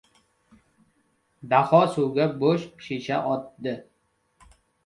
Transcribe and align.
Daho 1.53 1.81
suvga 1.97 2.27
bo‘sh 2.45 2.67
shisha 2.87 3.23
otdi. 3.37 3.75